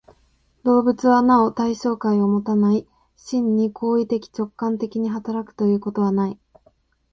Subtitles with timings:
[0.63, 6.39] 動物はなお対象界をもたない、真に行為的直観的に働くということはない。